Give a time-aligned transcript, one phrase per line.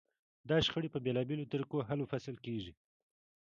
[0.49, 2.73] دا شخړې په بېلابېلو طریقو حل و فصل کېږي.